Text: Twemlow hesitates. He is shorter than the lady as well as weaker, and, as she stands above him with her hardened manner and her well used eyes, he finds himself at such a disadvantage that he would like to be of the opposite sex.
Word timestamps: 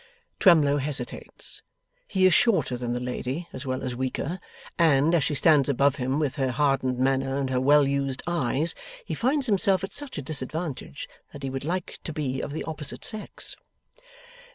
Twemlow 0.39 0.77
hesitates. 0.77 1.61
He 2.07 2.25
is 2.25 2.33
shorter 2.33 2.75
than 2.75 2.93
the 2.93 2.99
lady 2.99 3.47
as 3.53 3.67
well 3.67 3.83
as 3.83 3.95
weaker, 3.95 4.39
and, 4.79 5.13
as 5.13 5.23
she 5.23 5.35
stands 5.35 5.69
above 5.69 5.97
him 5.97 6.17
with 6.17 6.37
her 6.37 6.49
hardened 6.49 6.97
manner 6.97 7.37
and 7.37 7.51
her 7.51 7.61
well 7.61 7.87
used 7.87 8.23
eyes, 8.25 8.73
he 9.05 9.13
finds 9.13 9.45
himself 9.45 9.83
at 9.83 9.93
such 9.93 10.17
a 10.17 10.23
disadvantage 10.23 11.07
that 11.33 11.43
he 11.43 11.51
would 11.51 11.65
like 11.65 11.99
to 12.05 12.11
be 12.13 12.41
of 12.41 12.51
the 12.51 12.63
opposite 12.63 13.05
sex. 13.05 13.55